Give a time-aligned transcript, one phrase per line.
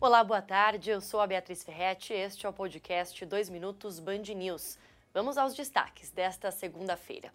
[0.00, 0.90] Olá, boa tarde.
[0.90, 2.12] Eu sou a Beatriz Ferretti.
[2.12, 4.78] Este é o podcast 2 Minutos Band News.
[5.12, 7.32] Vamos aos destaques desta segunda-feira.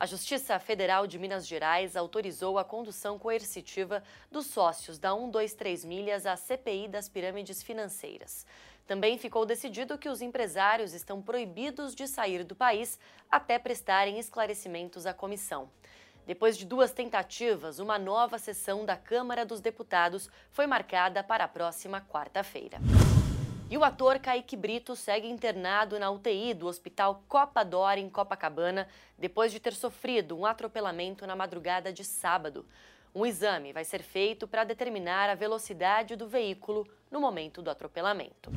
[0.00, 6.24] A Justiça Federal de Minas Gerais autorizou a condução coercitiva dos sócios da 123 Milhas
[6.24, 8.46] à CPI das pirâmides financeiras.
[8.86, 12.98] Também ficou decidido que os empresários estão proibidos de sair do país
[13.30, 15.68] até prestarem esclarecimentos à comissão.
[16.28, 21.48] Depois de duas tentativas, uma nova sessão da Câmara dos Deputados foi marcada para a
[21.48, 22.76] próxima quarta-feira.
[23.70, 28.86] E o ator Kaique Brito segue internado na UTI do Hospital Copa Dor, em Copacabana,
[29.16, 32.66] depois de ter sofrido um atropelamento na madrugada de sábado.
[33.14, 38.50] Um exame vai ser feito para determinar a velocidade do veículo no momento do atropelamento.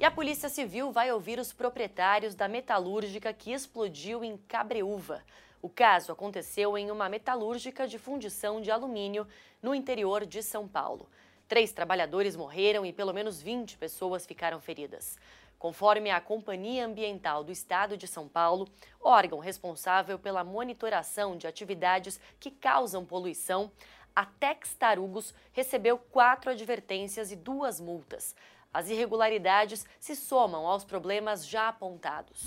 [0.00, 5.24] E a Polícia Civil vai ouvir os proprietários da metalúrgica que explodiu em Cabreúva.
[5.60, 9.26] O caso aconteceu em uma metalúrgica de fundição de alumínio
[9.60, 11.10] no interior de São Paulo.
[11.48, 15.18] Três trabalhadores morreram e pelo menos 20 pessoas ficaram feridas.
[15.58, 18.68] Conforme a Companhia Ambiental do Estado de São Paulo,
[19.00, 23.68] órgão responsável pela monitoração de atividades que causam poluição,
[24.14, 28.36] a Tex Tarugos recebeu quatro advertências e duas multas.
[28.72, 32.42] As irregularidades se somam aos problemas já apontados.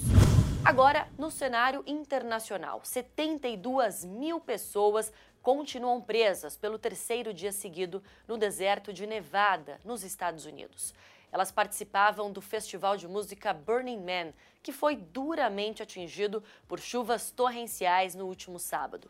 [0.64, 5.11] Agora, no cenário internacional, 72 mil pessoas
[5.42, 10.94] continuam presas pelo terceiro dia seguido no deserto de Nevada, nos Estados Unidos.
[11.31, 18.14] Elas participavam do festival de música Burning Man, que foi duramente atingido por chuvas torrenciais
[18.14, 19.09] no último sábado.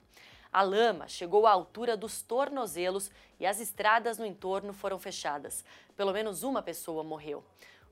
[0.52, 5.64] A lama chegou à altura dos tornozelos e as estradas no entorno foram fechadas.
[5.96, 7.44] Pelo menos uma pessoa morreu.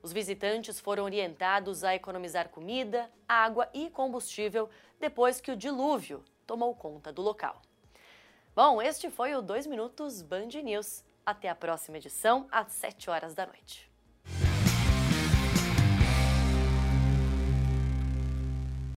[0.02, 6.74] Os visitantes foram orientados a economizar comida, água e combustível depois que o dilúvio tomou
[6.74, 7.60] conta do local.
[8.54, 11.02] Bom, este foi o 2 Minutos Band News.
[11.24, 13.89] Até a próxima edição, às 7 horas da noite.